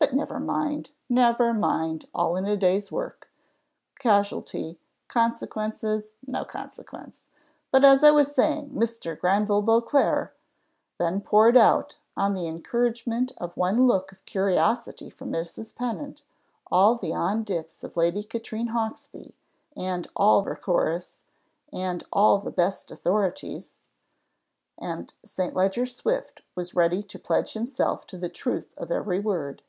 but 0.00 0.12
never 0.12 0.38
mind, 0.38 0.90
never 1.08 1.54
mind, 1.54 2.06
all 2.14 2.36
in 2.36 2.44
the 2.44 2.58
day's 2.58 2.92
work. 2.92 3.30
Casualty 3.98 4.78
contingencies 5.08 6.16
no 6.26 6.44
consequence. 6.44 7.30
But 7.72 7.86
as 7.86 8.04
I 8.04 8.10
was 8.10 8.32
saying, 8.32 8.68
Mr. 8.70 9.18
Granville 9.18 9.62
Beauclerc" 9.62 10.36
Then 10.98 11.22
poured 11.22 11.56
out, 11.56 11.96
on 12.18 12.34
the 12.34 12.46
encouragement 12.46 13.32
of 13.38 13.56
one 13.56 13.86
look 13.86 14.12
of 14.12 14.24
curiosity 14.26 15.08
from 15.08 15.32
Mrs. 15.32 15.74
Pennant, 15.74 16.22
all 16.70 16.96
the 16.96 17.14
on 17.14 17.42
dits 17.42 17.82
of 17.82 17.96
Lady 17.96 18.22
Katrine 18.22 18.68
Hawksby, 18.68 19.34
and 19.74 20.06
all 20.14 20.42
her 20.42 20.54
chorus, 20.54 21.16
and 21.72 22.04
all 22.12 22.38
the 22.38 22.50
best 22.52 22.90
authorities; 22.90 23.76
and 24.76 25.14
St. 25.24 25.56
Leger 25.56 25.86
Swift 25.86 26.42
was 26.54 26.76
ready 26.76 27.02
to 27.04 27.18
pledge 27.18 27.54
himself 27.54 28.06
to 28.08 28.18
the 28.18 28.28
truth 28.28 28.70
of 28.76 28.92
every 28.92 29.18
word. 29.18 29.62